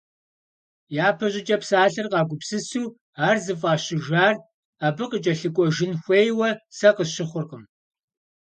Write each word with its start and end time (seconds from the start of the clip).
Япэ 1.07 1.27
щӀыкӀэ 1.33 1.57
псалъэр 1.61 2.07
къагупсысу 2.11 2.85
ар 3.27 3.37
зыфӀащыжар 3.45 4.35
абы 4.85 5.05
къыкӀэлъыкӀуэжын 5.11 5.91
хуейуэ 6.01 6.49
сэ 6.77 6.89
къысщыхъуркъым. 6.95 7.63